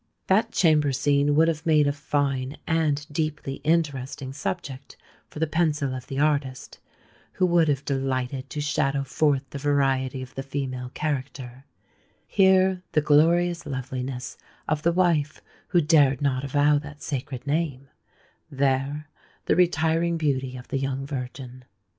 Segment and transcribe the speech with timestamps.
[0.25, 4.97] That chamber scene would have made a fine and deeply interesting subject
[5.29, 6.79] for the pencil of the artist,
[7.33, 13.67] who would have delighted to shadow forth the variety of the female character,—here the glorious
[13.67, 19.07] loveliness of the wife who dared not avow that sacred name,—there
[19.45, 21.63] the retiring beauty of the young virgin.